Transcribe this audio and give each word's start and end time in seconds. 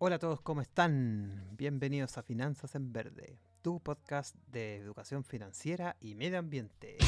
Hola 0.00 0.14
a 0.14 0.18
todos, 0.20 0.40
¿cómo 0.42 0.60
están? 0.60 1.56
Bienvenidos 1.56 2.18
a 2.18 2.22
Finanzas 2.22 2.76
en 2.76 2.92
Verde, 2.92 3.40
tu 3.62 3.80
podcast 3.80 4.36
de 4.46 4.76
educación 4.76 5.24
financiera 5.24 5.96
y 6.00 6.14
medio 6.14 6.38
ambiente. 6.38 6.98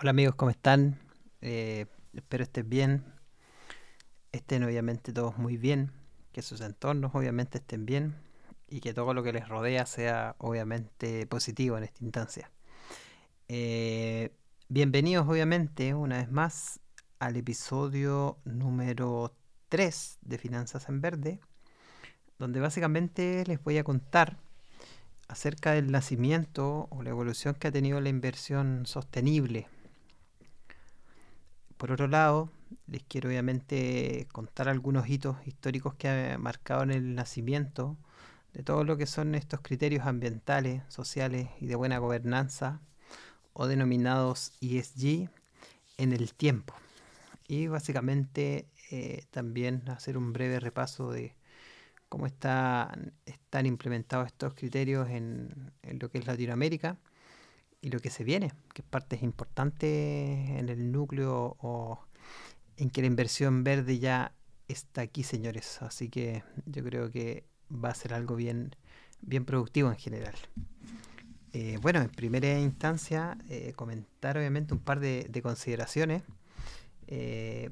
Hola 0.00 0.08
amigos, 0.08 0.34
¿cómo 0.34 0.50
están? 0.50 0.98
Eh, 1.42 1.84
espero 2.14 2.44
estén 2.44 2.70
bien, 2.70 3.04
estén 4.32 4.64
obviamente 4.64 5.12
todos 5.12 5.36
muy 5.36 5.58
bien, 5.58 5.92
que 6.32 6.40
sus 6.40 6.62
entornos 6.62 7.14
obviamente 7.14 7.58
estén 7.58 7.84
bien 7.84 8.27
y 8.70 8.80
que 8.80 8.94
todo 8.94 9.14
lo 9.14 9.22
que 9.22 9.32
les 9.32 9.48
rodea 9.48 9.86
sea 9.86 10.36
obviamente 10.38 11.26
positivo 11.26 11.78
en 11.78 11.84
esta 11.84 12.04
instancia. 12.04 12.50
Eh, 13.48 14.30
bienvenidos 14.68 15.26
obviamente 15.26 15.94
una 15.94 16.18
vez 16.18 16.30
más 16.30 16.80
al 17.18 17.36
episodio 17.36 18.38
número 18.44 19.34
3 19.70 20.18
de 20.22 20.38
Finanzas 20.38 20.88
en 20.88 21.00
Verde, 21.00 21.40
donde 22.38 22.60
básicamente 22.60 23.44
les 23.46 23.62
voy 23.62 23.78
a 23.78 23.84
contar 23.84 24.36
acerca 25.28 25.72
del 25.72 25.90
nacimiento 25.90 26.88
o 26.90 27.02
la 27.02 27.10
evolución 27.10 27.54
que 27.54 27.68
ha 27.68 27.72
tenido 27.72 28.00
la 28.00 28.08
inversión 28.08 28.86
sostenible. 28.86 29.68
Por 31.76 31.92
otro 31.92 32.08
lado, 32.08 32.50
les 32.86 33.02
quiero 33.04 33.28
obviamente 33.28 34.26
contar 34.32 34.68
algunos 34.68 35.08
hitos 35.08 35.36
históricos 35.46 35.94
que 35.94 36.08
ha 36.08 36.38
marcado 36.38 36.82
en 36.82 36.90
el 36.90 37.14
nacimiento 37.14 37.96
de 38.52 38.62
todo 38.62 38.84
lo 38.84 38.96
que 38.96 39.06
son 39.06 39.34
estos 39.34 39.60
criterios 39.60 40.06
ambientales, 40.06 40.82
sociales 40.88 41.48
y 41.60 41.66
de 41.66 41.76
buena 41.76 41.98
gobernanza, 41.98 42.80
o 43.52 43.66
denominados 43.66 44.52
ESG, 44.60 45.28
en 45.98 46.12
el 46.12 46.32
tiempo. 46.32 46.74
Y 47.46 47.66
básicamente 47.66 48.68
eh, 48.90 49.24
también 49.30 49.82
hacer 49.88 50.16
un 50.16 50.32
breve 50.32 50.60
repaso 50.60 51.10
de 51.10 51.34
cómo 52.08 52.26
están, 52.26 53.12
están 53.26 53.66
implementados 53.66 54.28
estos 54.28 54.54
criterios 54.54 55.08
en, 55.10 55.72
lo 56.00 56.10
que 56.10 56.18
es 56.18 56.26
Latinoamérica 56.26 56.98
y 57.80 57.90
lo 57.90 58.00
que 58.00 58.10
se 58.10 58.24
viene, 58.24 58.52
que 58.72 58.82
es 58.82 58.88
parte 58.88 59.18
importante 59.20 60.58
en 60.58 60.68
el 60.68 60.90
núcleo 60.90 61.56
o 61.60 62.00
en 62.76 62.90
que 62.90 63.02
la 63.02 63.08
inversión 63.08 63.64
verde 63.64 63.98
ya 63.98 64.32
está 64.68 65.02
aquí, 65.02 65.22
señores. 65.22 65.82
Así 65.82 66.08
que 66.08 66.44
yo 66.66 66.82
creo 66.84 67.10
que 67.10 67.44
va 67.72 67.90
a 67.90 67.94
ser 67.94 68.14
algo 68.14 68.36
bien, 68.36 68.74
bien 69.20 69.44
productivo 69.44 69.90
en 69.90 69.96
general. 69.96 70.34
Eh, 71.52 71.78
bueno, 71.80 72.00
en 72.00 72.10
primera 72.10 72.58
instancia, 72.58 73.38
eh, 73.48 73.72
comentar 73.74 74.36
obviamente 74.36 74.74
un 74.74 74.80
par 74.80 75.00
de, 75.00 75.40
consideraciones. 75.42 76.22
Eh, 77.06 77.70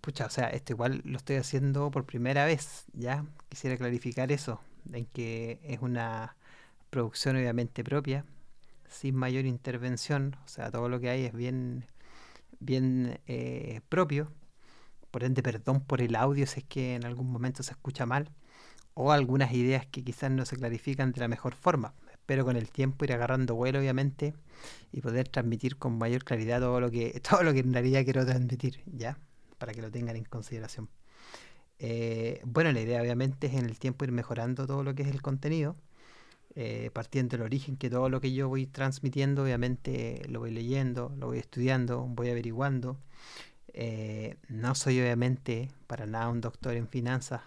pucha, 0.00 0.26
o 0.26 0.30
sea, 0.30 0.48
esto 0.48 0.72
igual 0.72 1.02
lo 1.04 1.18
estoy 1.18 1.36
haciendo 1.36 1.90
por 1.90 2.06
primera 2.06 2.44
vez, 2.46 2.86
¿ya? 2.94 3.26
Quisiera 3.48 3.76
clarificar 3.76 4.32
eso, 4.32 4.60
en 4.92 5.06
que 5.06 5.60
es 5.64 5.80
una 5.80 6.36
producción 6.90 7.36
obviamente 7.36 7.84
propia, 7.84 8.24
sin 8.88 9.14
mayor 9.16 9.44
intervención, 9.44 10.36
o 10.44 10.48
sea, 10.48 10.70
todo 10.70 10.88
lo 10.88 11.00
que 11.00 11.10
hay 11.10 11.24
es 11.26 11.34
bien, 11.34 11.84
bien 12.60 13.20
propio. 13.88 14.32
Por 15.10 15.24
ende, 15.24 15.42
perdón 15.42 15.80
por 15.82 16.02
el 16.02 16.16
audio 16.16 16.46
si 16.46 16.60
es 16.60 16.66
que 16.66 16.94
en 16.94 17.04
algún 17.04 17.30
momento 17.30 17.62
se 17.62 17.72
escucha 17.72 18.06
mal 18.06 18.30
o 19.00 19.12
algunas 19.12 19.52
ideas 19.52 19.86
que 19.86 20.02
quizás 20.02 20.28
no 20.32 20.44
se 20.44 20.56
clarifican 20.56 21.12
de 21.12 21.20
la 21.20 21.28
mejor 21.28 21.54
forma. 21.54 21.94
Espero 22.10 22.44
con 22.44 22.56
el 22.56 22.68
tiempo 22.68 23.04
ir 23.04 23.12
agarrando 23.12 23.54
vuelo, 23.54 23.78
obviamente, 23.78 24.34
y 24.90 25.00
poder 25.00 25.28
transmitir 25.28 25.76
con 25.76 25.96
mayor 25.96 26.24
claridad 26.24 26.58
todo 26.58 26.80
lo 26.80 26.90
que, 26.90 27.20
todo 27.30 27.44
lo 27.44 27.52
que 27.52 27.60
en 27.60 27.72
realidad 27.72 28.02
quiero 28.02 28.26
transmitir, 28.26 28.82
¿ya? 28.86 29.16
Para 29.58 29.72
que 29.72 29.82
lo 29.82 29.92
tengan 29.92 30.16
en 30.16 30.24
consideración. 30.24 30.88
Eh, 31.78 32.40
bueno, 32.44 32.72
la 32.72 32.80
idea 32.80 33.00
obviamente 33.00 33.46
es 33.46 33.54
en 33.54 33.66
el 33.66 33.78
tiempo 33.78 34.04
ir 34.04 34.10
mejorando 34.10 34.66
todo 34.66 34.82
lo 34.82 34.96
que 34.96 35.04
es 35.04 35.08
el 35.10 35.22
contenido, 35.22 35.76
eh, 36.56 36.90
partiendo 36.92 37.36
del 37.36 37.46
origen 37.46 37.76
que 37.76 37.90
todo 37.90 38.08
lo 38.08 38.20
que 38.20 38.32
yo 38.32 38.48
voy 38.48 38.66
transmitiendo, 38.66 39.44
obviamente 39.44 40.22
lo 40.28 40.40
voy 40.40 40.50
leyendo, 40.50 41.14
lo 41.16 41.28
voy 41.28 41.38
estudiando, 41.38 42.02
voy 42.02 42.30
averiguando. 42.30 42.98
Eh, 43.74 44.38
no 44.48 44.74
soy 44.74 44.98
obviamente 45.00 45.70
para 45.86 46.04
nada 46.06 46.30
un 46.30 46.40
doctor 46.40 46.74
en 46.74 46.88
finanzas, 46.88 47.42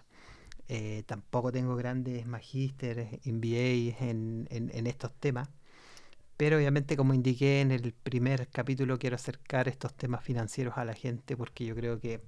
eh, 0.74 1.02
tampoco 1.04 1.52
tengo 1.52 1.76
grandes 1.76 2.26
magísteres, 2.26 3.20
MBA 3.26 3.94
en, 4.00 4.48
en, 4.50 4.86
estos 4.86 5.12
temas. 5.12 5.50
Pero 6.38 6.56
obviamente, 6.56 6.96
como 6.96 7.12
indiqué 7.12 7.60
en 7.60 7.72
el 7.72 7.92
primer 7.92 8.48
capítulo, 8.48 8.98
quiero 8.98 9.16
acercar 9.16 9.68
estos 9.68 9.92
temas 9.92 10.24
financieros 10.24 10.78
a 10.78 10.86
la 10.86 10.94
gente 10.94 11.36
porque 11.36 11.66
yo 11.66 11.74
creo 11.74 12.00
que 12.00 12.22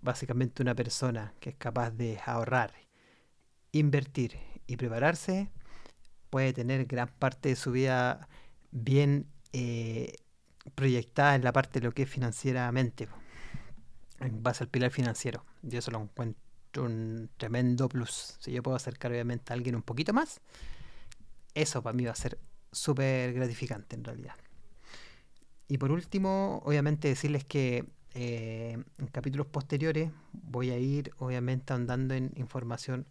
básicamente 0.00 0.62
una 0.62 0.74
persona 0.74 1.34
que 1.40 1.50
es 1.50 1.56
capaz 1.56 1.90
de 1.90 2.18
ahorrar, 2.24 2.72
invertir 3.72 4.38
y 4.66 4.76
prepararse 4.76 5.50
puede 6.30 6.54
tener 6.54 6.86
gran 6.86 7.08
parte 7.08 7.50
de 7.50 7.56
su 7.56 7.70
vida 7.72 8.28
bien 8.70 9.26
eh, 9.52 10.14
proyectada 10.74 11.34
en 11.34 11.44
la 11.44 11.52
parte 11.52 11.80
de 11.80 11.86
lo 11.86 11.92
que 11.92 12.04
es 12.04 12.08
financieramente, 12.08 13.08
en 14.20 14.42
base 14.42 14.64
al 14.64 14.70
pilar 14.70 14.90
financiero. 14.90 15.44
Yo 15.60 15.80
eso 15.80 15.90
lo 15.90 15.98
un 16.78 17.30
tremendo 17.36 17.88
plus. 17.88 18.36
Si 18.40 18.52
yo 18.52 18.62
puedo 18.62 18.76
acercar 18.76 19.10
obviamente 19.12 19.52
a 19.52 19.54
alguien 19.54 19.74
un 19.74 19.82
poquito 19.82 20.12
más, 20.12 20.40
eso 21.54 21.82
para 21.82 21.96
mí 21.96 22.04
va 22.04 22.12
a 22.12 22.16
ser 22.16 22.38
súper 22.72 23.32
gratificante 23.32 23.96
en 23.96 24.04
realidad. 24.04 24.34
Y 25.68 25.78
por 25.78 25.92
último, 25.92 26.60
obviamente 26.64 27.08
decirles 27.08 27.44
que 27.44 27.84
eh, 28.14 28.78
en 28.98 29.06
capítulos 29.08 29.46
posteriores 29.46 30.10
voy 30.32 30.70
a 30.70 30.78
ir 30.78 31.10
obviamente 31.18 31.72
andando 31.72 32.14
en 32.14 32.32
información 32.36 33.06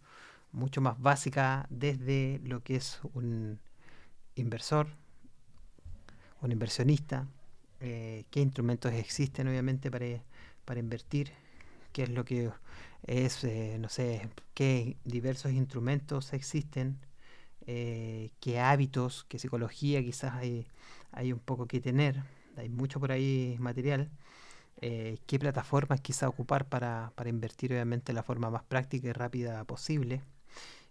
mucho 0.52 0.80
más 0.80 1.00
básica 1.00 1.66
desde 1.68 2.40
lo 2.44 2.62
que 2.62 2.76
es 2.76 3.00
un 3.12 3.58
inversor, 4.36 4.86
un 6.40 6.52
inversionista, 6.52 7.26
eh, 7.80 8.24
qué 8.30 8.40
instrumentos 8.40 8.92
existen 8.92 9.48
obviamente 9.48 9.90
para, 9.90 10.06
para 10.64 10.80
invertir, 10.80 11.32
qué 11.92 12.04
es 12.04 12.10
lo 12.10 12.24
que 12.24 12.50
es, 13.06 13.44
eh, 13.44 13.76
no 13.80 13.88
sé, 13.88 14.28
qué 14.54 14.96
diversos 15.04 15.52
instrumentos 15.52 16.32
existen, 16.32 16.98
eh, 17.66 18.30
qué 18.40 18.60
hábitos, 18.60 19.26
qué 19.28 19.38
psicología 19.38 20.02
quizás 20.02 20.34
hay, 20.34 20.66
hay 21.12 21.32
un 21.32 21.40
poco 21.40 21.66
que 21.66 21.80
tener, 21.80 22.22
hay 22.56 22.68
mucho 22.68 23.00
por 23.00 23.12
ahí 23.12 23.56
material, 23.60 24.10
eh, 24.80 25.18
qué 25.26 25.38
plataformas 25.38 26.00
quizás 26.00 26.28
ocupar 26.28 26.68
para, 26.68 27.12
para 27.14 27.30
invertir 27.30 27.72
obviamente 27.72 28.12
de 28.12 28.14
la 28.14 28.22
forma 28.22 28.50
más 28.50 28.64
práctica 28.64 29.08
y 29.08 29.12
rápida 29.12 29.64
posible 29.64 30.22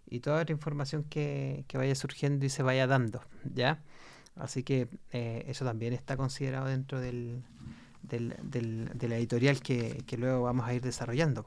y 0.06 0.20
toda 0.20 0.44
la 0.44 0.52
información 0.52 1.04
que, 1.04 1.64
que, 1.68 1.78
vaya 1.78 1.94
surgiendo 1.94 2.46
y 2.46 2.50
se 2.50 2.62
vaya 2.62 2.86
dando, 2.86 3.22
¿ya? 3.54 3.82
Así 4.36 4.62
que 4.64 4.88
eso 5.12 5.64
también 5.64 5.92
está 5.92 6.16
considerado 6.16 6.66
dentro 6.66 7.00
del, 7.00 7.44
del, 8.02 8.34
del, 8.42 8.90
de 8.94 9.08
la 9.08 9.16
editorial 9.16 9.60
que, 9.60 10.02
que 10.06 10.16
luego 10.18 10.42
vamos 10.42 10.66
a 10.66 10.74
ir 10.74 10.82
desarrollando. 10.82 11.46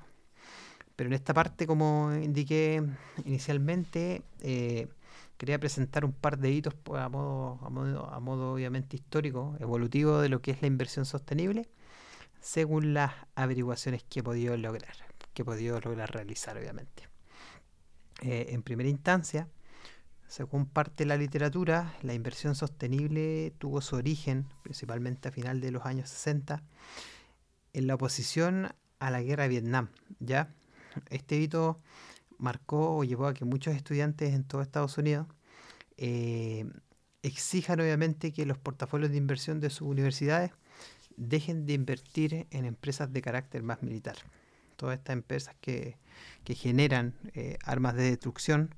Pero 0.97 1.09
en 1.09 1.13
esta 1.13 1.33
parte, 1.33 1.67
como 1.67 2.11
indiqué 2.11 2.83
inicialmente, 3.23 4.23
eh, 4.41 4.87
quería 5.37 5.59
presentar 5.59 6.03
un 6.03 6.11
par 6.11 6.39
de 6.39 6.51
hitos 6.51 6.73
pues, 6.73 6.99
a 6.99 7.07
modo, 7.07 8.51
obviamente 8.51 8.97
histórico, 8.97 9.55
evolutivo 9.59 10.19
de 10.19 10.29
lo 10.29 10.41
que 10.41 10.51
es 10.51 10.61
la 10.63 10.67
inversión 10.67 11.05
sostenible, 11.05 11.69
según 12.41 12.95
las 12.95 13.13
averiguaciones 13.35 14.03
que 14.03 14.21
he 14.21 14.23
podido 14.23 14.57
lograr, 14.57 14.95
que 15.35 15.43
he 15.43 15.45
podido 15.45 15.79
lograr 15.79 16.11
realizar 16.11 16.57
obviamente. 16.57 17.07
Eh, 18.23 18.47
en 18.49 18.63
primera 18.63 18.89
instancia, 18.89 19.47
según 20.27 20.65
parte 20.65 21.03
de 21.03 21.09
la 21.09 21.17
literatura, 21.17 21.93
la 22.01 22.15
inversión 22.15 22.55
sostenible 22.55 23.53
tuvo 23.59 23.81
su 23.81 23.97
origen, 23.97 24.47
principalmente 24.63 25.29
a 25.29 25.31
final 25.31 25.61
de 25.61 25.69
los 25.69 25.85
años 25.85 26.09
60, 26.09 26.63
en 27.73 27.85
la 27.85 27.93
oposición 27.93 28.73
a 28.97 29.11
la 29.11 29.21
guerra 29.21 29.43
de 29.43 29.49
Vietnam, 29.49 29.89
¿ya? 30.19 30.55
Este 31.09 31.37
hito 31.37 31.79
marcó 32.37 32.97
o 32.97 33.03
llevó 33.03 33.27
a 33.27 33.33
que 33.33 33.45
muchos 33.45 33.75
estudiantes 33.75 34.33
en 34.33 34.43
todo 34.43 34.61
Estados 34.61 34.97
Unidos 34.97 35.27
eh, 35.97 36.65
exijan 37.23 37.79
obviamente 37.79 38.31
que 38.31 38.45
los 38.45 38.57
portafolios 38.57 39.11
de 39.11 39.17
inversión 39.17 39.59
de 39.59 39.69
sus 39.69 39.87
universidades 39.87 40.51
dejen 41.17 41.65
de 41.65 41.73
invertir 41.73 42.47
en 42.51 42.65
empresas 42.65 43.11
de 43.11 43.21
carácter 43.21 43.63
más 43.63 43.81
militar. 43.81 44.15
Todas 44.75 44.99
estas 44.99 45.13
empresas 45.13 45.55
que, 45.59 45.97
generan 46.45 47.15
eh, 47.33 47.57
armas 47.65 47.95
de 47.95 48.03
destrucción. 48.03 48.75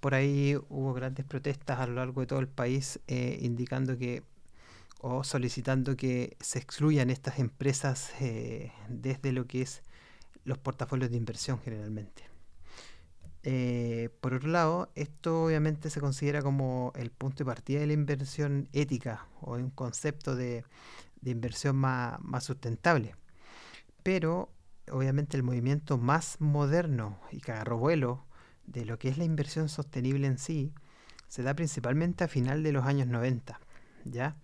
Por 0.00 0.14
ahí 0.14 0.56
hubo 0.68 0.92
grandes 0.92 1.24
protestas 1.24 1.78
a 1.78 1.86
lo 1.86 1.94
largo 1.94 2.20
de 2.20 2.26
todo 2.26 2.40
el 2.40 2.48
país 2.48 3.00
eh, 3.06 3.38
indicando 3.40 3.96
que 3.96 4.22
o 4.98 5.22
solicitando 5.22 5.96
que 5.96 6.36
se 6.40 6.58
excluyan 6.58 7.10
estas 7.10 7.38
empresas 7.38 8.12
desde 8.88 9.30
lo 9.30 9.46
que 9.46 9.62
es 9.62 9.82
los 10.46 10.58
portafolios 10.58 11.10
de 11.10 11.16
inversión 11.18 11.60
generalmente. 11.60 12.24
eh, 13.42 14.10
por 14.20 14.34
otro 14.34 14.48
lado, 14.48 14.90
esto 14.94 15.44
obviamente 15.44 15.90
se 15.90 16.00
considera 16.00 16.42
como 16.42 16.92
el 16.96 17.10
punto 17.10 17.38
de 17.38 17.44
partida 17.46 17.80
de 17.80 17.86
la 17.86 17.92
inversión 17.92 18.68
ética 18.72 19.26
o 19.40 19.54
un 19.54 19.70
concepto 19.70 20.34
de, 20.34 20.64
inversión 21.24 21.76
más, 21.76 22.44
sustentable. 22.44 23.16
Pero 24.02 24.50
obviamente 24.90 25.36
el 25.36 25.42
movimiento 25.42 25.98
más 25.98 26.40
moderno 26.40 27.18
y 27.32 27.40
que 27.40 27.52
agarró 27.52 27.78
vuelo 27.78 28.24
de 28.66 28.84
lo 28.84 28.98
que 28.98 29.08
es 29.08 29.18
la 29.18 29.24
inversión 29.24 29.68
sostenible 29.68 30.26
en 30.26 30.38
sí 30.38 30.72
se 31.28 31.42
da 31.42 31.54
principalmente 31.54 32.24
a 32.24 32.28
final 32.28 32.62
de 32.62 32.72
los 32.72 32.84
años 32.84 33.08
90. 33.08 33.60
¿ya? 34.04 34.36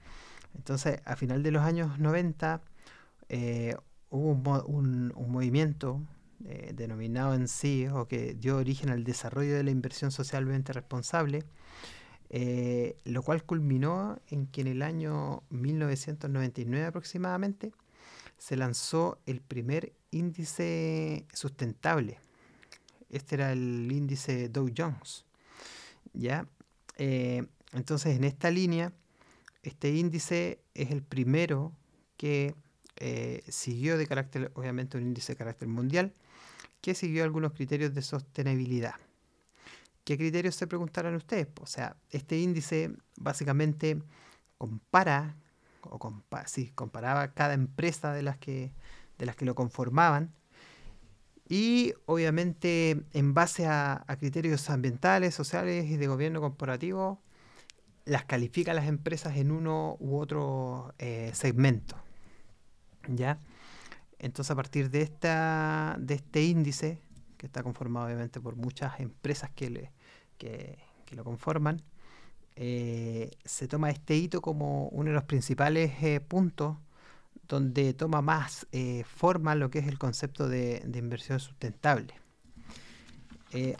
Entonces, 0.55 1.01
a 1.05 1.17
final 1.17 1.43
de 1.43 1.53
los 1.53 1.63
años 1.63 1.99
90 1.99 2.61
eh, 3.29 3.77
hubo 4.13 4.65
un, 4.67 5.13
un 5.17 5.33
movimiento 5.33 6.01
eh, 6.45 6.73
denominado 6.75 7.35
en 7.35 7.47
sí 7.47 7.87
o 7.87 8.07
que 8.07 8.35
dio 8.35 8.57
origen 8.57 8.91
al 8.91 9.05
desarrollo 9.05 9.55
de 9.55 9.63
la 9.63 9.71
inversión 9.71 10.11
socialmente 10.11 10.73
responsable, 10.73 11.45
eh, 12.31 12.97
lo 13.05 13.23
cual 13.23 13.45
culminó 13.45 14.19
en 14.29 14.47
que 14.47 14.63
en 14.63 14.67
el 14.67 14.83
año 14.83 15.45
1999 15.51 16.87
aproximadamente 16.87 17.73
se 18.39 18.57
lanzó 18.57 19.19
el 19.25 19.41
primer 19.41 19.93
índice 20.11 21.27
sustentable. 21.33 22.19
Este 23.09 23.37
era 23.37 23.53
el 23.53 23.91
índice 23.93 24.49
Dow 24.49 24.69
Jones. 24.77 25.25
¿ya? 26.13 26.47
Eh, 26.99 27.47
entonces, 27.73 28.17
en 28.17 28.25
esta 28.25 28.51
línea, 28.51 28.93
este 29.63 29.95
índice 29.95 30.61
es 30.75 30.91
el 30.91 31.03
primero 31.03 31.73
que 32.17 32.57
siguió 33.49 33.99
de 33.99 34.07
carácter, 34.07 34.53
obviamente 34.55 34.97
un 34.97 35.05
índice 35.05 35.33
de 35.33 35.37
carácter 35.37 35.69
mundial, 35.69 36.13
que 36.81 36.95
siguió 36.95 37.25
algunos 37.25 37.53
criterios 37.53 37.95
de 37.95 38.03
sostenibilidad. 38.03 38.95
¿Qué 40.05 40.19
criterios 40.19 40.57
se 40.57 40.67
preguntarán 40.67 41.15
ustedes? 41.15 41.47
O 41.61 41.67
sea, 41.67 41.97
este 42.11 42.39
índice 42.39 42.91
básicamente 43.17 44.03
compara, 44.59 45.37
o 45.83 45.99
comparaba 46.75 47.33
cada 47.35 47.55
empresa 47.55 48.13
de 48.13 48.23
las, 48.23 48.37
que, 48.37 48.73
de 49.19 49.27
las 49.27 49.37
que 49.37 49.45
lo 49.45 49.55
conformaban, 49.55 50.35
y 51.49 51.95
obviamente 52.07 53.05
en 53.13 53.35
base 53.35 53.67
a, 53.67 54.05
criterios 54.19 54.71
ambientales, 54.71 55.35
sociales 55.35 55.87
y 55.87 55.97
de 55.97 56.07
gobierno 56.07 56.41
corporativo, 56.41 57.21
las 58.05 58.25
califica 58.25 58.75
las 58.75 58.87
empresas 58.87 59.37
en 59.37 59.51
uno 59.51 59.97
u 60.01 60.17
otro 60.17 60.95
eh, 60.99 61.31
segmento. 61.35 61.97
¿Ya? 63.09 63.39
Entonces, 64.19 64.53
a 64.53 64.55
partir 64.55 64.91
de, 64.91 65.03
esta, 65.03 65.97
de 65.99 66.15
este 66.15 66.45
índice, 66.45 67.01
que 67.37 67.47
está 67.47 67.65
conformado 67.65 68.07
obviamente 68.07 68.41
por 68.41 68.55
muchas 68.55 69.01
empresas 69.01 69.51
que, 69.51 69.69
le, 69.69 69.91
que, 70.39 70.79
lo 71.11 71.25
conforman, 71.25 71.83
eh, 72.55 73.33
se 73.45 73.67
toma 73.67 73.91
este 73.91 74.15
hito 74.15 74.41
como 74.41 74.89
uno 74.89 75.11
de 75.11 75.15
los 75.15 75.25
principales 75.25 75.93
eh, 76.03 76.21
puntos 76.21 76.77
donde 77.49 77.93
toma 77.95 78.23
más 78.23 78.67
eh, 78.73 79.05
forma 79.05 79.55
lo 79.57 79.71
que 79.71 79.81
es 79.81 79.89
el 79.89 79.99
concepto 79.99 80.49
de, 80.49 80.89
inversión 80.95 81.41
sustentable. 81.41 82.15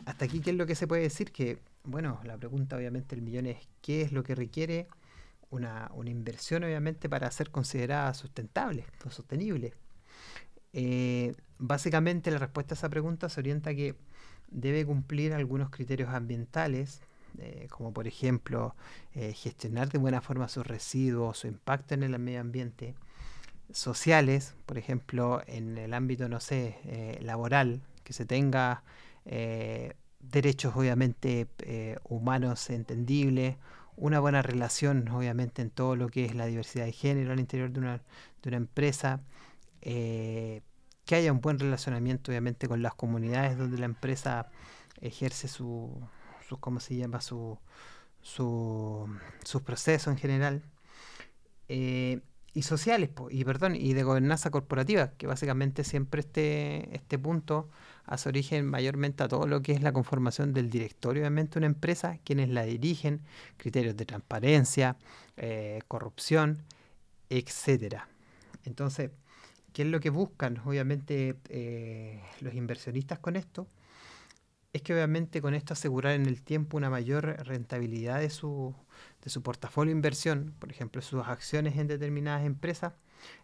hasta 0.05 0.25
aquí, 0.25 0.41
¿qué 0.41 0.51
es 0.51 0.57
lo 0.57 0.67
que 0.67 0.75
se 0.75 0.89
puede 0.89 1.03
decir? 1.03 1.31
Que, 1.31 1.61
bueno, 1.85 2.21
la 2.25 2.37
pregunta 2.37 2.77
obviamente 2.77 3.15
el 3.15 3.23
millón 3.23 3.47
es, 3.47 3.59
¿qué 3.81 4.03
es 4.03 4.13
lo 4.13 4.25
que 4.25 4.35
requiere 4.35 4.89
una, 5.53 5.91
inversión 6.07 6.65
obviamente 6.65 7.09
para 7.09 7.31
ser 7.31 7.51
considerada 7.51 8.13
sustentable 8.15 8.85
o 9.07 9.11
sostenible? 9.11 9.75
Eh, 10.73 11.35
básicamente 11.59 12.31
la 12.31 12.39
respuesta 12.39 12.75
a 12.75 12.77
esa 12.77 12.89
pregunta 12.89 13.29
se 13.29 13.41
orienta 13.41 13.71
a 13.71 13.75
que 13.75 13.95
debe 14.51 14.85
cumplir 14.85 15.35
algunos 15.35 15.71
criterios 15.71 16.09
ambientales, 16.11 17.03
eh, 17.39 17.69
como 17.71 17.93
por 17.93 18.07
ejemplo 18.07 18.75
eh, 19.15 19.33
gestionar 19.35 19.91
de 19.91 19.99
buena 19.99 20.21
forma 20.21 20.49
sus 20.49 20.67
residuos, 20.67 21.39
su 21.39 21.47
impacto 21.47 21.95
en 21.95 22.03
el 22.03 22.19
medio 22.19 22.41
ambiente, 22.41 22.95
sociales, 23.73 24.55
por 24.67 24.79
ejemplo 24.79 25.43
en 25.47 25.79
el 25.79 25.95
ámbito, 25.95 26.29
no 26.29 26.41
sé, 26.41 27.19
laboral, 27.23 27.81
que 28.05 28.13
se 28.13 28.27
tenga 28.27 28.83
derechos 30.21 30.77
obviamente 30.77 31.47
humanos 32.05 32.69
entendibles, 32.69 33.57
una 33.97 34.21
buena 34.21 34.43
relación 34.43 35.09
obviamente 35.09 35.63
en 35.63 35.71
todo 35.71 35.97
lo 35.97 36.09
que 36.09 36.25
es 36.25 36.35
la 36.35 36.47
diversidad 36.47 36.85
de 36.87 36.93
género 36.93 37.33
al 37.33 37.41
interior 37.41 37.71
de 37.71 37.81
una, 37.81 38.03
de 38.43 38.49
una 38.49 38.57
empresa, 38.57 39.21
eh, 39.83 40.63
que 41.05 41.15
haya 41.17 41.33
un 41.33 41.41
buen 41.41 41.59
relacionamiento 41.59 42.31
obviamente 42.31 42.69
con 42.69 42.83
las 42.83 42.95
comunidades 42.95 43.59
donde 43.59 43.79
la 43.79 43.87
empresa 43.87 44.51
ejerce 45.01 45.49
su, 45.49 46.01
su 46.49 46.59
¿cómo 46.59 46.81
se 46.81 46.97
llama? 46.97 47.21
su, 47.21 47.59
su, 48.23 49.09
sus 49.45 49.63
procesos 49.63 50.13
en 50.13 50.19
general. 50.19 50.63
Eh, 51.69 52.21
y 52.55 52.63
sociales, 52.63 53.11
y 53.31 53.45
perdón, 53.45 53.77
y 53.77 53.95
de 53.95 54.03
gobernanza 54.03 54.51
corporativa, 54.51 55.13
que 55.13 55.27
básicamente 55.27 55.85
siempre 55.85 56.21
este, 56.21 56.95
este 56.95 57.19
punto 57.19 57.71
hace 58.05 58.29
origen 58.29 58.67
mayormente 58.67 59.23
a 59.23 59.29
todo 59.29 59.47
lo 59.47 59.63
que 59.63 59.73
es 59.73 59.83
la 59.83 59.93
conformación 59.93 60.53
del 60.53 60.69
directorio, 60.69 61.23
obviamente, 61.23 61.55
de 61.55 61.59
una 61.61 61.67
empresa, 61.67 62.19
quienes 62.25 62.51
la 62.51 62.65
dirigen, 62.65 63.23
criterios 63.57 63.97
de 63.97 64.05
transparencia, 64.05 64.97
eh, 65.37 65.81
corrupción, 65.89 66.63
etcétera. 67.31 68.09
Entonces, 68.65 69.11
¿Qué 69.73 69.83
es 69.83 69.89
lo 69.89 70.01
que 70.01 70.11
buscan, 70.11 70.59
obviamente, 70.67 71.37
eh, 71.49 72.21
los 72.41 72.55
inversionistas 72.55 73.19
con 73.19 73.37
esto? 73.37 73.67
Es 74.73 74.83
que 74.83 74.95
obviamente 74.95 75.41
con 75.43 75.55
esto 75.55 75.73
asegurar 75.75 76.15
en 76.15 76.27
el 76.27 76.43
tiempo 76.43 76.77
una 76.77 76.91
mayor 76.91 77.25
rentabilidad 77.47 78.21
de 78.21 78.31
su, 78.31 78.75
de 79.23 79.31
su 79.31 79.43
portafolio 79.43 79.93
de 79.93 79.99
inversión, 79.99 80.55
por 80.59 80.71
ejemplo, 80.71 81.01
sus 81.03 81.25
acciones 81.25 81.77
en 81.77 81.87
determinadas 81.87 82.45
empresas, 82.45 82.95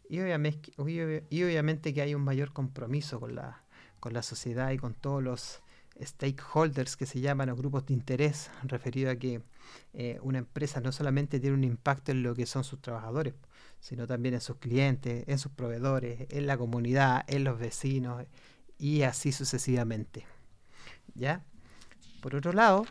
y 0.08 0.20
obviamente, 0.20 1.94
que 1.94 2.02
hay 2.02 2.14
un 2.14 2.22
mayor 2.22 2.52
compromiso 2.52 3.20
con 3.20 3.34
la, 3.34 3.62
con 4.00 4.12
la 4.12 4.22
sociedad 4.22 4.70
y 4.70 4.78
con 4.78 4.94
todos 4.94 5.22
los 5.22 5.62
stakeholders 6.00 6.96
que 6.96 7.06
se 7.06 7.20
llaman 7.20 7.48
los 7.48 7.58
grupos 7.58 7.86
de 7.86 7.94
interés, 7.94 8.50
referido 8.62 9.10
a 9.10 9.16
que 9.16 9.42
eh, 9.94 10.18
una 10.22 10.38
empresa 10.38 10.80
no 10.80 10.92
solamente 10.92 11.40
tiene 11.40 11.56
un 11.56 11.64
impacto 11.64 12.12
en 12.12 12.22
lo 12.22 12.34
que 12.34 12.46
son 12.46 12.64
sus 12.64 12.80
trabajadores, 12.80 13.34
sino 13.80 14.06
también 14.06 14.34
en 14.34 14.40
sus 14.40 14.56
clientes, 14.56 15.24
en 15.26 15.38
sus 15.38 15.52
proveedores, 15.52 16.26
en 16.30 16.46
la 16.46 16.56
comunidad, 16.56 17.24
en 17.28 17.44
los 17.44 17.58
vecinos 17.58 18.24
y 18.78 19.02
así 19.02 19.32
sucesivamente. 19.32 20.24
¿Ya? 21.14 21.44
Por 22.20 22.34
otro 22.34 22.52
lado, 22.52 22.86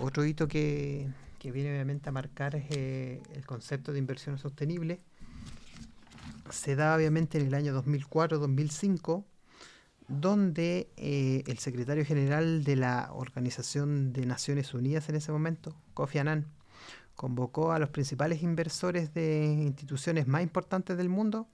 otro 0.00 0.24
hito 0.24 0.48
que, 0.48 1.08
viene 1.44 1.70
obviamente 1.70 2.08
a 2.08 2.12
marcar 2.12 2.54
eh, 2.56 3.22
el 3.34 3.46
concepto 3.46 3.92
de 3.92 3.98
inversión 3.98 4.38
sostenible. 4.38 5.00
Se 6.50 6.76
da 6.76 6.94
obviamente 6.96 7.38
en 7.38 7.46
el 7.46 7.54
año 7.54 7.82
2004-2005, 7.82 9.24
donde 10.08 10.90
eh, 10.96 11.44
el 11.46 11.58
secretario 11.58 12.04
general 12.04 12.64
de 12.64 12.76
la 12.76 13.10
Organización 13.12 14.12
de 14.12 14.26
Naciones 14.26 14.72
Unidas 14.74 15.08
en 15.08 15.16
ese 15.16 15.32
momento, 15.32 15.76
Kofi 15.94 16.18
Annan, 16.18 16.46
convocó 17.14 17.72
a 17.72 17.78
los 17.78 17.90
principales 17.90 18.42
inversores 18.42 19.12
de 19.12 19.44
instituciones 19.44 20.26
más 20.26 20.42
importantes 20.42 20.96
del 20.96 21.08
mundo 21.08 21.48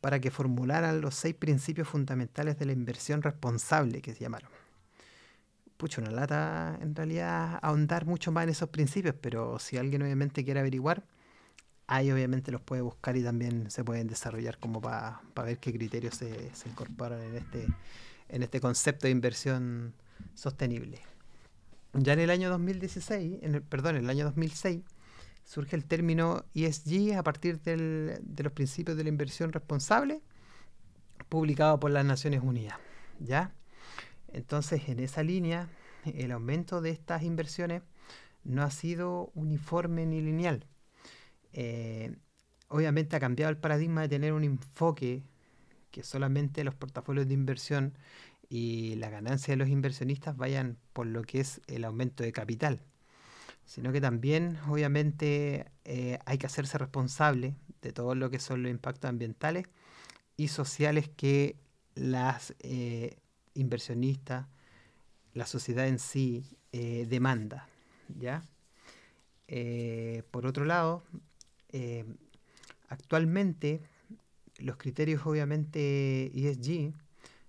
para 0.00 0.20
que 0.20 0.30
formularan 0.30 1.00
los 1.00 1.14
seis 1.14 1.34
principios 1.34 1.88
fundamentales 1.88 2.58
de 2.58 2.66
la 2.66 2.72
inversión 2.72 3.20
responsable 3.20 4.00
que 4.00 4.14
se 4.14 4.20
llamaron. 4.20 4.50
Pucha, 5.80 6.02
una 6.02 6.10
lata 6.10 6.78
en 6.82 6.94
realidad 6.94 7.58
ahondar 7.62 8.04
mucho 8.04 8.30
más 8.32 8.44
en 8.44 8.50
esos 8.50 8.68
principios, 8.68 9.14
pero 9.18 9.58
si 9.58 9.78
alguien 9.78 10.02
obviamente 10.02 10.44
quiere 10.44 10.60
averiguar, 10.60 11.06
ahí 11.86 12.12
obviamente 12.12 12.52
los 12.52 12.60
puede 12.60 12.82
buscar 12.82 13.16
y 13.16 13.22
también 13.22 13.70
se 13.70 13.82
pueden 13.82 14.06
desarrollar 14.06 14.58
como 14.58 14.82
para 14.82 15.22
ver 15.36 15.56
qué 15.56 15.72
criterios 15.72 16.16
se, 16.16 16.54
se, 16.54 16.68
incorporan 16.68 17.22
en 17.22 17.36
este, 17.36 17.66
en 18.28 18.42
este 18.42 18.60
concepto 18.60 19.06
de 19.06 19.12
inversión 19.12 19.94
sostenible. 20.34 21.00
Ya 21.94 22.12
en 22.12 22.20
el 22.20 22.28
año 22.28 22.50
2016, 22.50 23.38
en 23.40 23.54
el, 23.54 23.62
perdón, 23.62 23.96
en 23.96 24.04
el 24.04 24.10
año 24.10 24.26
2006, 24.26 24.82
surge 25.46 25.76
el 25.76 25.86
término 25.86 26.44
ESG 26.54 27.16
a 27.16 27.22
partir 27.22 27.58
de 27.62 28.20
los 28.36 28.52
principios 28.52 28.98
de 28.98 29.04
la 29.04 29.08
inversión 29.08 29.50
responsable, 29.50 30.20
publicado 31.30 31.80
por 31.80 31.90
las 31.90 32.04
Naciones 32.04 32.42
Unidas. 32.42 32.76
¿ya? 33.18 33.54
Entonces, 34.32 34.88
en 34.88 35.00
esa 35.00 35.22
línea, 35.22 35.68
el 36.04 36.32
aumento 36.32 36.80
de 36.80 36.90
estas 36.90 37.22
inversiones 37.22 37.82
no 38.44 38.62
ha 38.62 38.70
sido 38.70 39.30
uniforme 39.34 40.06
ni 40.06 40.20
lineal. 40.20 40.66
Eh, 41.52 42.16
obviamente 42.68 43.16
ha 43.16 43.20
cambiado 43.20 43.50
el 43.50 43.58
paradigma 43.58 44.02
de 44.02 44.08
tener 44.08 44.32
un 44.32 44.44
enfoque 44.44 45.22
que 45.90 46.02
solamente 46.02 46.64
los 46.64 46.74
portafolios 46.74 47.26
de 47.26 47.34
inversión 47.34 47.98
y 48.48 48.94
la 48.96 49.10
ganancia 49.10 49.52
de 49.52 49.58
los 49.58 49.68
inversionistas 49.68 50.36
vayan 50.36 50.78
por 50.92 51.06
lo 51.06 51.22
que 51.22 51.40
es 51.40 51.60
el 51.66 51.84
aumento 51.84 52.22
de 52.22 52.32
capital 52.32 52.82
sino 53.70 53.92
que 53.92 54.00
también 54.00 54.58
obviamente 54.68 55.70
eh, 55.84 56.18
hay 56.26 56.38
que 56.38 56.46
hacerse 56.46 56.76
responsable 56.76 57.54
de 57.82 57.92
todo 57.92 58.16
lo 58.16 58.28
que 58.28 58.40
son 58.40 58.64
los 58.64 58.70
impactos 58.72 59.08
ambientales 59.08 59.66
y 60.36 60.48
sociales 60.48 61.08
que 61.08 61.56
las 61.94 62.52
eh, 62.58 63.16
inversionistas 63.60 64.46
la 65.34 65.46
sociedad 65.46 65.86
en 65.86 65.98
sí 65.98 66.44
eh, 66.72 67.06
demanda. 67.08 67.68
¿ya? 68.18 68.42
Eh, 69.48 70.22
por 70.30 70.46
otro 70.46 70.64
lado, 70.64 71.04
actualmente 72.88 73.80
los 74.58 74.76
criterios 74.76 75.24
obviamente 75.24 76.32
ESG 76.34 76.92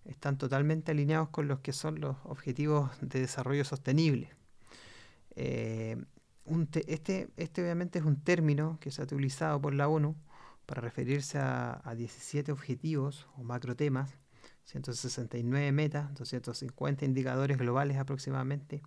están 0.06 0.38
totalmente 0.38 0.92
alineados 0.92 1.30
con 1.30 1.48
los 1.48 1.60
que 1.60 1.74
son 1.74 2.00
los 2.00 2.18
objetivos 2.24 2.92
de 3.02 3.22
desarrollo 3.22 3.66
sostenible. 3.66 4.30
este, 5.36 7.30
este 7.38 7.62
obviamente 7.62 8.00
es 8.00 8.06
un 8.06 8.22
término 8.22 8.78
que 8.80 8.92
se 8.92 9.02
ha 9.02 9.06
utilizado 9.06 9.60
por 9.60 9.74
la 9.74 9.88
ONU 9.88 10.16
para 10.72 10.82
referirse 10.82 11.38
a, 11.38 11.82
17 11.98 12.50
objetivos 12.50 13.28
o 13.38 13.44
macro 13.44 13.76
temas, 13.76 14.18
169 14.66 15.72
metas, 15.72 16.14
250 16.16 17.06
indicadores 17.06 17.58
globales 17.58 17.98
aproximadamente, 17.98 18.82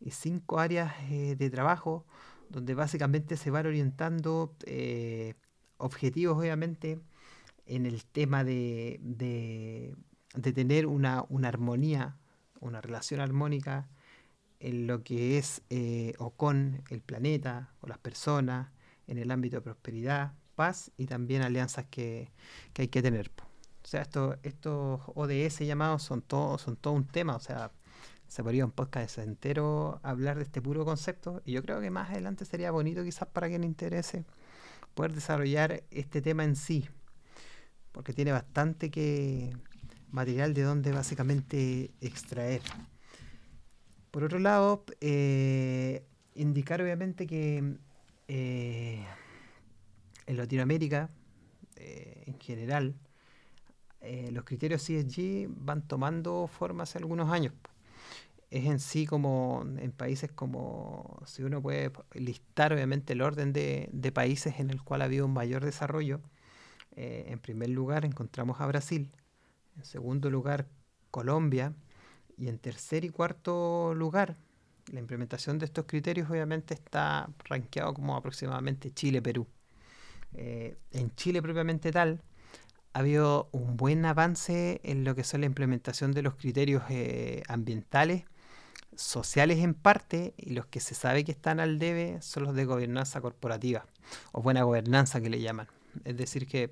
y 0.00 0.10
5 0.12 0.58
áreas 0.58 0.94
eh, 1.10 1.36
de 1.36 1.50
trabajo 1.50 2.06
donde 2.48 2.74
básicamente 2.74 3.36
se 3.36 3.50
van 3.50 3.66
orientando 3.66 4.54
eh, 4.66 5.34
objetivos 5.76 6.36
obviamente 6.38 7.00
en 7.66 7.86
el 7.86 8.04
tema 8.04 8.42
de, 8.42 8.98
de, 9.02 9.94
tener 10.52 10.86
una, 10.86 11.24
armonía, 11.44 12.18
una 12.58 12.80
relación 12.80 13.20
armónica 13.20 13.88
en 14.58 14.86
lo 14.86 15.02
que 15.04 15.38
es 15.38 15.62
eh, 15.70 16.14
o 16.18 16.30
con 16.30 16.82
el 16.90 17.00
planeta, 17.00 17.72
o 17.80 17.86
las 17.86 17.98
personas, 17.98 18.70
en 19.06 19.18
el 19.18 19.30
ámbito 19.30 19.56
de 19.56 19.62
prosperidad, 19.62 20.34
paz 20.56 20.90
y 20.96 21.06
también 21.06 21.42
alianzas 21.42 21.86
que, 21.90 22.30
hay 22.76 22.88
que 22.88 23.02
tener. 23.02 23.30
O 23.82 23.86
sea, 23.86 24.02
estos, 24.02 24.36
estos 24.42 25.00
ODS 25.14 25.60
llamados 25.60 26.02
son 26.02 26.22
todo, 26.22 26.58
son 26.58 26.76
todo 26.76 26.94
un 26.94 27.06
tema, 27.06 27.36
o 27.36 27.40
sea, 27.40 27.72
se 28.28 28.42
podría 28.44 28.64
un 28.64 28.70
podcast 28.70 29.18
entero 29.18 29.98
hablar 30.02 30.36
de 30.36 30.44
este 30.44 30.62
puro 30.62 30.84
concepto. 30.84 31.42
Y 31.44 31.52
yo 31.52 31.62
creo 31.62 31.80
que 31.80 31.90
más 31.90 32.10
adelante 32.10 32.44
sería 32.44 32.70
bonito 32.70 33.02
quizás 33.02 33.28
para 33.28 33.48
quien 33.48 33.64
interese 33.64 34.24
poder 34.94 35.12
desarrollar 35.12 35.82
este 35.90 36.22
tema 36.22 36.44
en 36.44 36.56
sí, 36.56 36.88
porque 37.92 38.12
tiene 38.12 38.32
bastante 38.32 38.90
que 38.90 39.56
material 40.10 40.54
de 40.54 40.62
donde 40.62 40.92
básicamente 40.92 41.90
extraer. 42.00 42.62
Por 44.10 44.24
otro 44.24 44.38
lado, 44.38 44.84
eh, 45.00 46.04
indicar 46.34 46.82
obviamente 46.82 47.26
que 47.26 47.76
eh, 48.28 49.04
en 50.26 50.36
Latinoamérica, 50.36 51.10
eh, 51.76 52.24
en 52.26 52.38
general, 52.38 52.94
eh, 54.00 54.30
los 54.32 54.44
criterios 54.44 54.82
CSG 54.82 55.48
van 55.48 55.86
tomando 55.86 56.46
forma 56.46 56.84
hace 56.84 56.98
algunos 56.98 57.30
años. 57.30 57.52
Es 58.50 58.66
en 58.66 58.80
sí 58.80 59.06
como 59.06 59.64
en 59.78 59.92
países 59.92 60.32
como, 60.32 61.22
si 61.26 61.42
uno 61.42 61.62
puede 61.62 61.92
listar 62.14 62.72
obviamente 62.72 63.12
el 63.12 63.22
orden 63.22 63.52
de, 63.52 64.12
países 64.12 64.58
en 64.58 64.70
el 64.70 64.82
cual 64.82 65.02
ha 65.02 65.04
habido 65.04 65.26
un 65.26 65.32
mayor 65.32 65.64
desarrollo, 65.64 66.20
eh, 66.96 67.26
en 67.28 67.38
primer 67.38 67.68
lugar 67.70 68.04
encontramos 68.04 68.60
a 68.60 68.66
Brasil, 68.66 69.10
en 69.76 69.84
segundo 69.84 70.30
lugar 70.30 70.66
Colombia 71.10 71.74
y 72.36 72.48
en 72.48 72.58
tercer 72.58 73.04
y 73.04 73.10
cuarto 73.10 73.94
lugar 73.94 74.36
la 74.92 75.00
implementación 75.00 75.58
de 75.58 75.66
estos 75.66 75.84
criterios 75.86 76.30
obviamente 76.30 76.74
está 76.74 77.28
rankeado 77.44 77.94
como 77.94 78.16
aproximadamente 78.16 78.90
Chile-Perú. 78.90 79.46
Eh, 80.34 80.76
en 80.92 81.14
Chile 81.14 81.42
propiamente 81.42 81.90
tal, 81.92 82.22
ha 82.92 82.98
habido 82.98 83.48
un 83.52 83.76
buen 83.76 84.04
avance 84.04 84.80
en 84.82 85.04
lo 85.04 85.14
que 85.14 85.24
son 85.24 85.40
la 85.40 85.46
implementación 85.46 86.12
de 86.12 86.22
los 86.22 86.34
criterios 86.34 86.82
eh, 86.90 87.42
ambientales, 87.48 88.24
sociales 88.96 89.58
en 89.58 89.74
parte, 89.74 90.34
y 90.36 90.50
los 90.50 90.66
que 90.66 90.80
se 90.80 90.94
sabe 90.94 91.24
que 91.24 91.32
están 91.32 91.60
al 91.60 91.78
debe 91.78 92.20
son 92.20 92.42
los 92.44 92.54
de 92.54 92.64
gobernanza 92.64 93.20
corporativa, 93.20 93.86
o 94.32 94.42
buena 94.42 94.64
gobernanza 94.64 95.20
que 95.20 95.30
le 95.30 95.40
llaman. 95.40 95.68
Es 96.04 96.16
decir, 96.16 96.46
que 96.46 96.70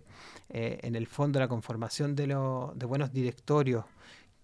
eh, 0.48 0.78
en 0.82 0.96
el 0.96 1.06
fondo 1.06 1.38
la 1.38 1.48
conformación 1.48 2.16
de, 2.16 2.26
de 2.26 2.86
buenos 2.86 3.12
directorios, 3.12 3.84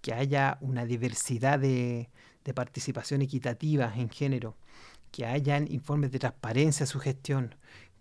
que 0.01 0.15
haya 0.15 0.59
una 0.61 0.85
diversidad 0.85 1.59
de, 1.59 2.11
de 2.45 2.55
participación 2.55 3.23
equitativa 3.23 3.93
en 3.97 4.11
género, 4.11 4.57
que 5.11 5.27
hayan 5.27 5.71
informes 5.73 6.13
de 6.13 6.19
transparencia 6.19 6.85
a 6.85 6.87
su 6.87 7.01
gestión, 7.01 7.55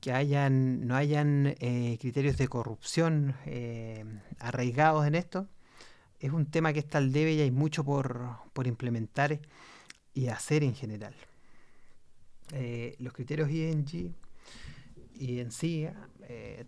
que 0.04 0.50
no 0.50 0.98
hayan 0.98 1.56
eh, 1.62 1.98
criterios 1.98 2.36
de 2.36 2.50
corrupción 2.50 3.36
eh, 3.46 4.04
arraigados 4.38 5.08
en 5.08 5.16
esto, 5.16 5.48
es 6.20 6.34
un 6.34 6.46
tema 6.46 6.74
que 6.74 6.80
está 6.80 6.98
al 6.98 7.14
debe 7.14 7.32
y 7.32 7.40
hay 7.40 7.52
mucho 7.52 7.86
por, 7.86 8.42
implementar 8.66 9.40
y 10.14 10.28
hacer 10.28 10.66
en 10.66 10.76
general. 10.76 11.16
Eh, 12.52 12.98
los 13.00 13.14
criterios 13.14 13.50
ING 13.50 14.14
y 15.16 15.40
en 15.40 15.52
sí, 15.52 15.88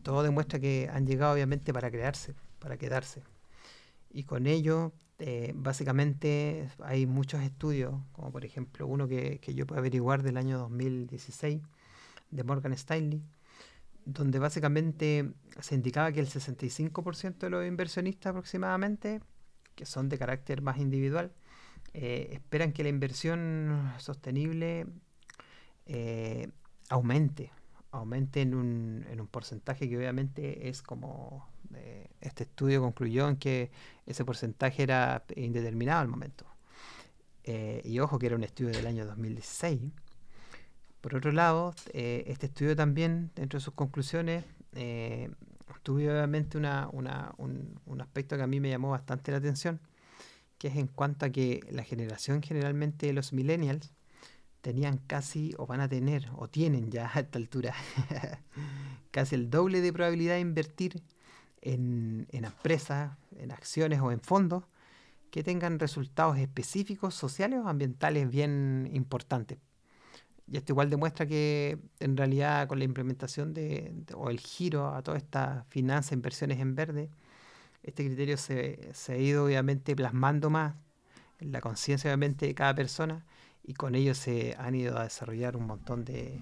todo 0.02 0.24
demuestra 0.24 0.58
que 0.58 0.90
han 0.90 1.06
llegado 1.06 1.34
obviamente 1.34 1.74
para 1.74 1.92
crearse, 1.92 2.36
para 2.60 2.78
quedarse. 2.78 3.22
Y 4.12 4.24
con 4.24 4.48
ello, 4.48 4.94
básicamente 5.56 6.70
hay 6.82 7.06
muchos 7.06 7.42
estudios, 7.42 7.96
como 8.14 8.32
por 8.32 8.46
ejemplo 8.46 8.88
uno 8.88 9.10
que, 9.10 9.40
que 9.40 9.54
yo 9.54 9.68
puedo 9.68 9.80
averiguar 9.80 10.24
del 10.24 10.38
año 10.38 10.58
2016, 10.58 11.62
de 12.32 12.44
Morgan 12.44 12.74
Stanley, 12.74 13.24
donde 14.06 14.40
básicamente 14.40 15.34
se 15.60 15.76
indicaba 15.76 16.12
que 16.12 16.20
el 16.20 16.28
65% 16.28 17.38
de 17.38 17.50
los 17.50 17.66
inversionistas 17.66 18.32
aproximadamente, 18.32 19.22
que 19.76 19.86
son 19.86 20.10
de 20.10 20.18
carácter 20.18 20.62
más 20.62 20.78
individual, 20.78 21.34
eh, 21.94 22.30
esperan 22.34 22.72
que 22.72 22.84
la 22.84 22.90
inversión 22.90 23.94
sostenible 23.98 24.86
eh, 25.86 26.50
aumente, 26.90 27.52
aumente 27.92 28.42
en 28.42 28.54
un, 28.54 29.06
en 29.10 29.22
un, 29.22 29.28
porcentaje 29.28 29.90
que 29.90 29.98
obviamente 29.98 30.68
es 30.68 30.82
como 30.82 31.48
eh, 31.74 32.08
este 32.22 32.44
estudio 32.44 32.82
concluyó 32.82 33.28
en 33.28 33.38
que 33.38 33.72
ese 34.06 34.26
porcentaje 34.26 34.84
era 34.84 35.24
indeterminado 35.36 36.02
al 36.02 36.08
momento. 36.08 36.46
y 37.46 38.00
ojo 38.00 38.18
que 38.20 38.26
era 38.26 38.36
un 38.36 38.44
estudio 38.44 38.72
del 38.72 38.88
año 38.88 39.06
2016 39.06 39.92
por 41.06 41.14
otro 41.14 41.32
lado, 41.32 41.76
eh, 41.94 42.24
este 42.26 42.48
estudio 42.48 42.76
también, 42.76 43.30
dentro 43.36 43.60
de 43.60 43.64
sus 43.64 43.76
conclusiones, 43.76 44.44
eh, 44.74 45.30
tuvo 45.84 45.98
obviamente 45.98 46.58
un, 46.58 46.66
aspecto 48.02 48.36
que 48.36 48.42
a 48.42 48.48
mí 48.48 48.60
me 48.60 48.72
llamó 48.72 48.90
bastante 48.90 49.32
la 49.32 49.38
atención, 49.38 49.80
que 50.58 50.70
es 50.70 50.78
en 50.78 50.88
cuanto 50.88 51.28
a 51.28 51.30
que 51.30 51.60
la 51.70 51.84
generación 51.84 52.42
generalmente 52.42 53.06
de 53.06 53.14
los 53.14 53.34
millennials 53.34 53.94
tenían 54.62 54.98
casi, 54.98 55.54
o 55.60 55.68
van 55.68 55.82
a 55.82 55.88
tener, 55.88 56.28
o 56.38 56.48
tienen 56.48 56.90
ya 56.90 57.12
a 57.14 57.20
esta 57.20 57.38
altura, 57.38 57.76
casi 59.12 59.36
el 59.36 59.52
doble 59.52 59.82
de 59.82 59.94
probabilidad 59.94 60.34
de 60.34 60.40
invertir 60.40 61.04
en 61.62 62.26
empresas, 62.32 63.16
en 63.38 63.52
acciones 63.52 64.00
o 64.00 64.12
en 64.12 64.22
fondos 64.22 64.64
que 65.30 65.44
tengan 65.44 65.78
resultados 65.78 66.40
específicos, 66.40 67.14
sociales 67.14 67.60
o 67.64 67.68
ambientales 67.68 68.28
bien 68.28 68.90
importantes. 68.92 69.60
Y 70.48 70.58
esto 70.58 70.74
igual 70.74 70.90
demuestra 70.90 71.26
que 71.26 71.80
en 72.00 72.16
realidad 72.16 72.68
con 72.68 72.78
la 72.78 72.86
implementación 72.86 73.54
de, 73.54 73.94
o 74.14 74.30
el 74.30 74.40
giro 74.40 74.90
a 74.90 75.02
toda 75.02 75.18
esta 75.18 75.66
finanza, 75.70 76.14
inversiones 76.14 76.60
en 76.60 76.76
verde, 76.76 77.10
este 77.82 78.06
criterio 78.06 78.38
se, 78.38 78.92
ha 79.08 79.18
ido 79.18 79.46
obviamente 79.46 79.96
plasmando 79.96 80.50
más 80.50 80.76
en 81.40 81.52
la 81.52 81.62
conciencia 81.62 82.10
obviamente 82.10 82.46
de 82.48 82.56
cada 82.56 82.76
persona 82.76 83.26
y 83.64 83.74
con 83.74 83.96
ello 83.96 84.14
se 84.14 84.56
han 84.58 84.76
ido 84.76 84.98
a 84.98 85.04
desarrollar 85.04 85.58
un 85.58 85.66
montón 85.68 86.06
de, 86.06 86.40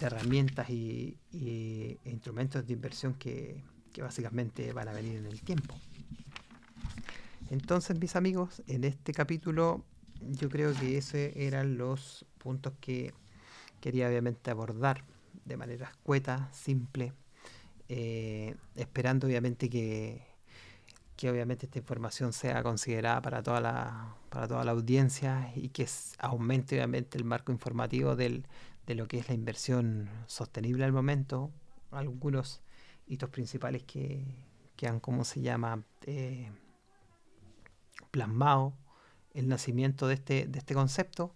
herramientas 0.00 0.70
y, 0.70 1.16
e 1.32 1.98
instrumentos 2.04 2.66
de 2.66 2.72
inversión 2.72 3.14
que, 3.14 3.62
que 3.92 4.02
básicamente 4.02 4.72
van 4.72 4.88
a 4.88 4.92
venir 4.92 5.16
en 5.16 5.26
el 5.26 5.40
tiempo. 5.40 5.74
Entonces, 7.50 7.98
mis 7.98 8.14
amigos, 8.14 8.62
en 8.66 8.84
este 8.84 9.12
capítulo 9.12 9.84
yo 10.20 10.48
creo 10.48 10.74
que 10.74 10.98
esos 10.98 11.14
eran 11.14 11.78
los 11.78 12.24
puntos 12.38 12.72
que 12.80 13.12
quería 13.80 14.08
obviamente 14.08 14.50
abordar 14.50 15.04
de 15.44 15.56
manera 15.56 15.88
escueta, 15.88 16.48
simple, 16.52 17.12
eh, 17.88 18.54
esperando 18.74 19.26
obviamente 19.26 19.70
que, 19.70 20.22
que 21.16 21.30
obviamente 21.30 21.66
esta 21.66 21.78
información 21.78 22.32
sea 22.32 22.62
considerada 22.62 23.22
para 23.22 23.42
toda 23.42 23.60
la, 23.60 24.14
para 24.28 24.46
toda 24.46 24.64
la 24.64 24.72
audiencia 24.72 25.52
y 25.54 25.70
que 25.70 25.86
aumente 26.18 26.76
obviamente 26.76 27.16
el 27.18 27.24
marco 27.24 27.52
informativo 27.52 28.14
del, 28.14 28.44
de 28.86 28.94
lo 28.94 29.08
que 29.08 29.18
es 29.18 29.28
la 29.28 29.34
inversión 29.34 30.08
sostenible 30.26 30.84
al 30.84 30.92
momento, 30.92 31.50
algunos 31.90 32.60
hitos 33.06 33.30
principales 33.30 33.84
que, 33.84 34.24
que 34.76 34.86
han, 34.86 35.00
como 35.00 35.24
se 35.24 35.40
llama?, 35.40 35.82
eh, 36.06 36.50
plasmado 38.10 38.74
el 39.34 39.48
nacimiento 39.48 40.08
de 40.08 40.14
este, 40.14 40.46
de 40.46 40.58
este 40.58 40.74
concepto 40.74 41.34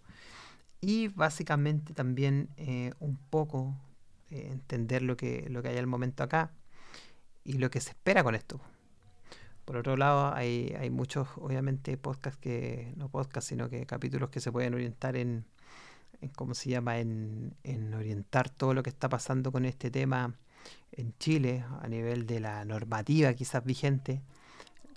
y 0.81 1.09
básicamente 1.09 1.95
también 1.95 2.49
eh, 2.57 2.93
un 2.99 3.17
poco 3.17 3.77
eh, 4.31 4.49
entender 4.51 5.03
lo 5.03 5.17
que, 5.17 5.47
lo 5.49 5.63
que 5.63 5.69
hay 5.69 5.79
al 5.79 5.87
momento 5.87 6.23
acá 6.23 6.51
y 7.45 7.55
lo 7.55 7.71
que 7.71 7.81
se 7.81 7.91
espera 7.91 8.25
con 8.25 8.35
esto. 8.35 8.61
Por 9.65 9.77
otro 9.77 9.97
lado, 9.97 10.35
hay, 10.35 10.75
hay 10.79 10.91
muchos, 10.91 11.29
obviamente, 11.37 11.97
podcasts 11.97 12.41
que, 12.41 12.93
no 12.97 13.09
podcasts, 13.09 13.49
sino 13.49 13.69
que 13.71 13.87
capítulos 13.87 14.31
que 14.31 14.41
se 14.41 14.51
pueden 14.51 14.75
orientar 14.75 15.17
en, 15.17 15.45
en 16.21 16.31
¿cómo 16.31 16.55
se 16.55 16.71
llama?, 16.71 16.99
en, 16.99 17.55
en 17.63 17.95
orientar 17.95 18.51
todo 18.51 18.75
lo 18.75 18.83
que 18.83 18.91
está 18.91 19.09
pasando 19.09 19.53
con 19.53 19.65
este 19.65 19.91
tema 19.91 20.35
en 20.93 21.15
Chile 21.19 21.65
a 21.81 21.89
nivel 21.89 22.27
de 22.27 22.41
la 22.41 22.65
normativa 22.65 23.33
quizás 23.35 23.65
vigente. 23.65 24.21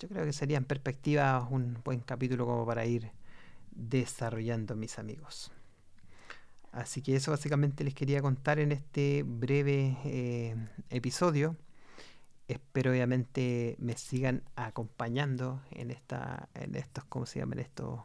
Creo 0.08 0.26
que 0.26 0.34
sería 0.34 0.58
en 0.58 0.66
perspectiva 0.66 1.48
un 1.50 1.78
buen 1.84 2.00
capítulo 2.00 2.46
como 2.46 2.66
para 2.66 2.86
ir 2.86 3.12
desarrollando, 3.72 4.76
mis 4.76 5.00
amigos. 5.00 5.52
Así 6.72 7.02
que 7.02 7.16
eso 7.16 7.32
básicamente 7.32 7.84
les 7.84 7.94
quería 7.94 8.22
contar 8.22 8.60
en 8.60 8.72
este 8.72 9.24
breve 9.24 9.98
eh, 10.04 10.56
episodio. 10.90 11.56
Espero 12.48 12.92
obviamente 12.92 13.76
me 13.80 13.98
sigan 13.98 14.44
acompañando 14.56 15.62
en 15.72 15.90
esta, 15.90 16.50
en 16.54 16.76
estos, 16.76 17.06
¿cómo 17.06 17.26
se 17.26 17.40
llaman? 17.40 17.60
Estos, 17.60 18.02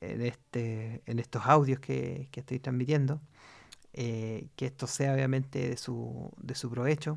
en 0.00 0.20
este, 0.22 1.02
en 1.06 1.18
estos 1.18 1.46
audios 1.46 1.80
que, 1.80 2.28
estoy 2.32 2.58
transmitiendo. 2.58 3.20
Eh, 3.92 4.48
que 4.56 4.66
esto 4.66 4.88
sea 4.88 5.14
obviamente 5.14 5.68
de 5.68 5.76
su, 5.76 6.32
de 6.38 6.56
su 6.56 6.68
provecho 6.68 7.16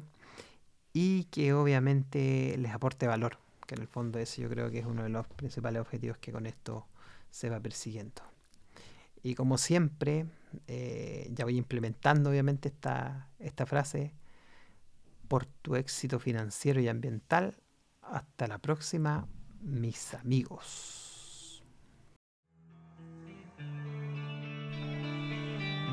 y 0.93 1.23
que 1.25 1.53
obviamente 1.53 2.55
les 2.57 2.71
aporte 2.71 3.07
valor, 3.07 3.39
que 3.67 3.75
en 3.75 3.81
el 3.81 3.87
fondo 3.87 4.17
ese 4.17 4.41
yo 4.41 4.49
creo 4.49 4.71
que 4.71 4.79
es 4.79 4.85
uno 4.85 5.03
de 5.03 5.09
los 5.09 5.27
principales 5.27 5.81
objetivos 5.81 6.17
que 6.17 6.31
con 6.31 6.47
esto 6.47 6.87
se 7.29 7.49
va 7.49 7.59
persiguiendo. 7.59 8.23
Y 9.21 9.35
como 9.35 9.57
siempre, 9.57 10.25
eh, 10.67 11.29
ya 11.33 11.43
voy 11.43 11.57
implementando 11.57 12.29
obviamente 12.29 12.69
esta, 12.69 13.29
esta 13.39 13.65
frase, 13.65 14.13
por 15.27 15.45
tu 15.45 15.75
éxito 15.75 16.19
financiero 16.19 16.79
y 16.79 16.87
ambiental. 16.87 17.55
Hasta 18.01 18.47
la 18.47 18.57
próxima, 18.57 19.27
mis 19.59 20.13
amigos. 20.13 21.61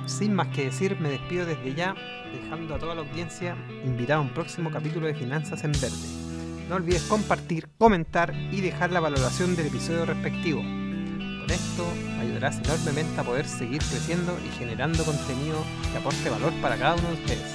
Sin 0.06 0.34
más 0.34 0.48
que 0.54 0.66
decir, 0.66 1.00
me 1.00 1.08
despido 1.08 1.44
desde 1.46 1.74
ya, 1.74 1.94
dejando 2.32 2.74
a 2.76 2.78
toda 2.78 2.94
la 2.94 3.00
audiencia 3.00 3.56
invitada 3.84 4.20
a 4.20 4.22
un 4.22 4.32
próximo 4.32 4.70
capítulo 4.70 5.06
de 5.06 5.14
Finanzas 5.14 5.64
en 5.64 5.72
Verde. 5.72 6.23
No 6.68 6.76
olvides 6.76 7.02
compartir, 7.02 7.68
comentar 7.76 8.34
y 8.50 8.60
dejar 8.60 8.90
la 8.90 9.00
valoración 9.00 9.54
del 9.54 9.66
episodio 9.66 10.06
respectivo. 10.06 10.60
Con 10.62 11.50
esto 11.50 11.86
me 12.16 12.22
ayudarás 12.22 12.58
enormemente 12.58 13.20
a 13.20 13.24
poder 13.24 13.46
seguir 13.46 13.82
creciendo 13.82 14.36
y 14.44 14.48
generando 14.58 15.04
contenido 15.04 15.62
que 15.92 15.98
aporte 15.98 16.30
valor 16.30 16.52
para 16.62 16.76
cada 16.76 16.94
uno 16.94 17.08
de 17.08 17.14
ustedes. 17.14 17.53